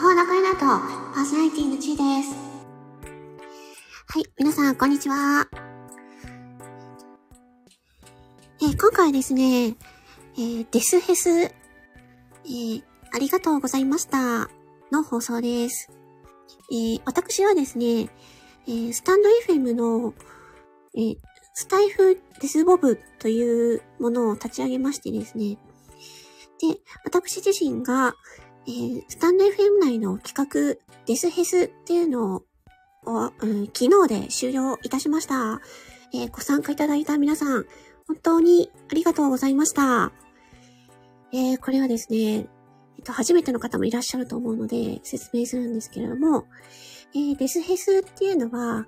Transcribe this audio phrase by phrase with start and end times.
[0.00, 2.34] 魔法の声だと、パーソナリティのちーです。
[4.06, 5.46] はい、皆さん、こんにちは。
[8.62, 9.76] えー、今回ですね、
[10.38, 12.82] えー、デスフェス、えー、
[13.12, 14.48] ありがとうございました、
[14.90, 15.90] の放送です。
[16.72, 18.08] え、私はですね、
[18.66, 20.14] え、スタンド FM の、
[20.96, 21.16] え、
[21.52, 25.58] スタイフデスボブというものを立ち上げましてですね、
[26.58, 28.14] で、私自身が、
[28.66, 35.60] えー、スタンド FM 内の企画、デスヘスっていうのを、うん、昨日で終了いたしました。
[36.12, 37.64] えー、ご参加いただいた皆さん、
[38.06, 40.12] 本当にありがとうございました。
[41.32, 42.46] えー、これはですね、
[42.98, 46.46] えっと、初めての方もいらっしゃると思うので、説明するんですけれども、
[47.14, 48.86] えー、デスヘスっていうのは、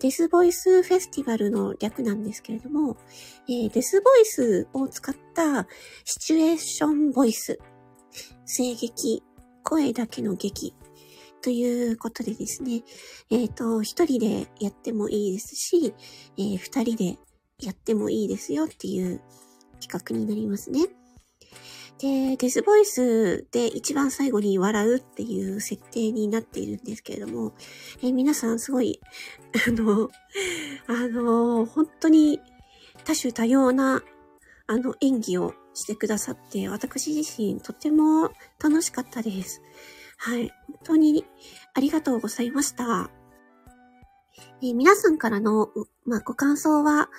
[0.00, 2.96] デスボイスフェスティバルの略なんですけれども、
[3.48, 5.66] えー、デスボイスを使った
[6.04, 7.58] シチュエーションボイス、
[8.46, 9.22] 声劇、
[9.62, 10.74] 声だけの劇
[11.44, 12.82] ということでですね、
[13.30, 15.94] えっ、ー、と、一人でやってもいいですし、
[16.38, 17.18] えー、二人で
[17.60, 19.20] やってもいいですよっていう
[19.80, 20.86] 企画になりますね。
[21.98, 27.52] で、デスボイスで一番最後に笑うっていう設定になっているんですけれども、
[28.02, 29.00] えー、皆さんすごい、
[29.68, 30.10] あの、
[30.86, 32.40] あの、本当に
[33.04, 34.02] 多種多様な、
[34.66, 38.30] あの、演技をしてくださって、私自身とても
[38.62, 39.62] 楽しかったです。
[40.16, 40.48] はい。
[40.66, 41.24] 本当に
[41.74, 43.10] ありがとうございました。
[44.62, 45.68] えー、皆さんからの、
[46.06, 47.10] まあ、ご感想は、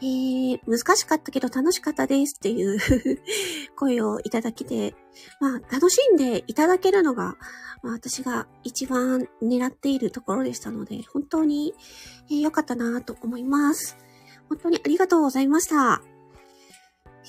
[0.00, 2.78] えー、難しかったけど楽しかったですっていう
[3.76, 4.94] 声をいただけて、
[5.40, 7.36] まあ、楽しんでいただけるのが、
[7.82, 11.74] まあ、私が一番狙っているところでしたので、本当に
[12.28, 13.96] 良、えー、かったなと思います。
[14.48, 16.02] 本当にありがとうございました。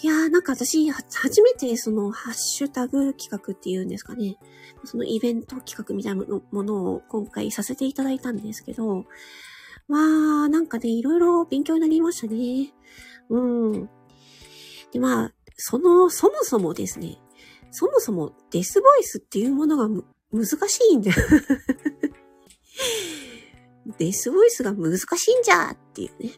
[0.04, 4.38] いやー、なんか私、初めてそのハッシュタグ企画っていうんですかね。
[4.84, 9.06] そのイベント企画みたいなものを今回させていただいたんですけど、
[9.88, 12.74] まあ、なんかね、いろいろ勉強になりましたね。
[13.30, 13.90] うん。
[14.92, 17.18] で、まあ、その、そもそもですね、
[17.72, 19.90] そもそもデスボイスっていうものが
[20.32, 21.18] 難しいんだよ
[23.98, 26.32] デスボイスが難しいんじゃっていうね。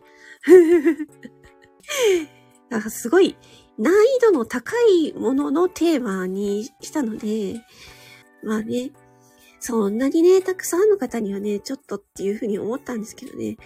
[2.69, 3.35] だかすごい
[3.77, 7.61] 難易度の高いもののテーマにしたので、
[8.43, 8.91] まあね、
[9.59, 13.57] そんなにね、たくさんの方にはね、ちょっとっていうふうに思ったんですけどね。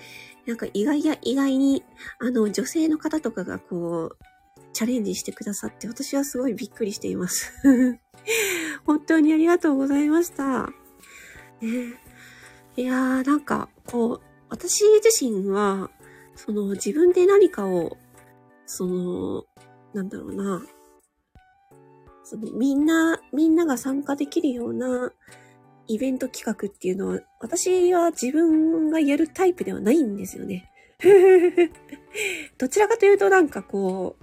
[0.46, 1.84] なんか意外や意外に、
[2.20, 4.18] あの、女性の方とかがこう、
[4.74, 7.54] チャレンジしてくださって、私はすごいびっくりしています。
[8.86, 10.74] 本当にありがとうございました。
[11.62, 12.00] ね、
[12.76, 15.92] いやー、なんか、こう、私自身は、
[16.36, 17.98] その自分で何かを、
[18.66, 19.46] その、
[19.94, 20.66] なんだろうな、
[22.24, 25.12] そのみんな、みんなが参加できるような
[25.88, 30.70] イベント企画っていうのは、私は自分がやるタイプではないんですよね。
[32.58, 34.16] どちらかというとなんかこ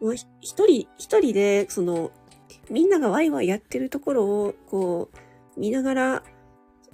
[0.00, 2.10] う、もう一人、一人で、その、
[2.70, 5.10] みんながワイワイやってるところを、こ
[5.56, 6.22] う、見ながら、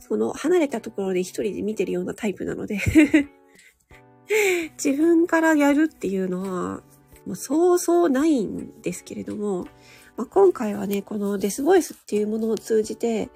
[0.00, 2.78] その、離れたところで一人で見てるようなタイプなので
[4.82, 6.82] 自分からやるっていうのは、
[7.26, 9.66] もうそうそうないんですけれども、
[10.16, 13.30] まあ、今回はね、このデスボイスっていうものを通じて、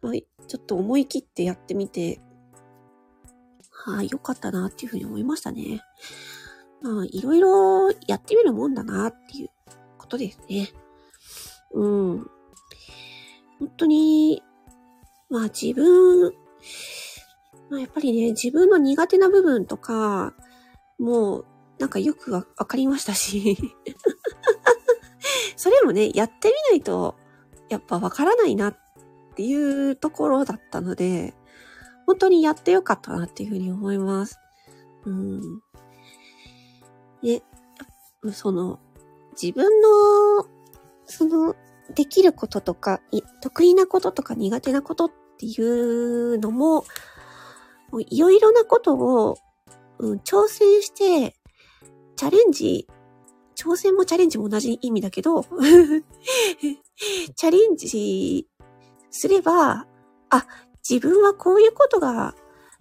[0.00, 2.20] まあ、ちょっと思い切ってやってみて、
[3.70, 5.80] はい、あ、良かったなっていうふうに思いましたね。
[6.82, 9.50] まあ、いろいろやってみるもんだなっていう
[9.98, 10.68] ことですね。
[11.72, 12.30] うん。
[13.60, 14.42] 本当に、
[15.30, 16.34] まあ自分、
[17.72, 20.34] まあやっぱりね、自分の苦手な部分とか、
[20.98, 21.46] もう、
[21.78, 23.56] なんかよくわかりましたし
[25.56, 27.14] それもね、やってみないと、
[27.70, 28.76] やっぱわからないなっ
[29.36, 31.32] ていうところだったので、
[32.04, 34.38] 本当にやってよかったなっていうふうに思います。
[35.06, 35.40] うん。
[37.22, 37.42] で、
[38.34, 38.80] その、
[39.40, 40.46] 自分の、
[41.06, 41.56] その、
[41.94, 43.00] できることとか、
[43.40, 46.84] 得意なこととか苦手なことっていうのも、
[48.00, 49.36] いろいろなことを、
[49.98, 51.36] うん、挑戦して、
[52.16, 52.88] チャレンジ、
[53.56, 55.44] 挑戦もチャレンジも同じ意味だけど、
[57.36, 58.48] チャレンジ
[59.10, 59.86] すれば、
[60.30, 60.46] あ、
[60.88, 62.34] 自分はこういうことが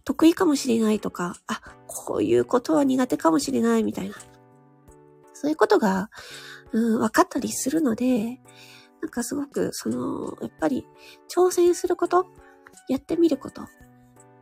[0.03, 4.15] 得意かもしれないとか、あ、こういうことは苦手かもしれないみたいな。
[5.33, 6.09] そういうことが、
[6.71, 8.39] うん、分かったりするので、
[9.01, 10.85] なんかすごく、その、やっぱり、
[11.27, 12.27] 挑戦すること、
[12.87, 13.67] やってみること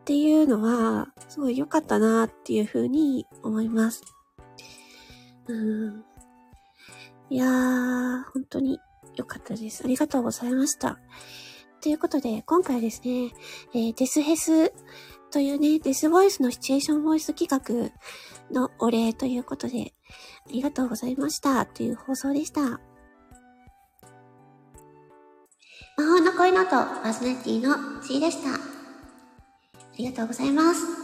[0.10, 4.02] っていうのは、すごい良かったなっていうふうに思います。
[5.48, 6.04] うん。
[7.30, 8.80] いやー、本当に
[9.16, 9.84] 良かったです。
[9.86, 10.98] ありがとうございました。
[11.80, 13.36] ということで、今回ですね、
[13.76, 14.74] えー、デスヘス
[15.30, 17.92] というね、デスボイスのシチュエーションボイス企画
[18.52, 19.94] のお礼ということで、
[20.48, 22.62] ありがとうございましたという放送でした。
[22.62, 22.80] 魔
[25.98, 28.79] 法の恋の音、パーソナリティの C でした。
[30.00, 30.99] ありがとうございます。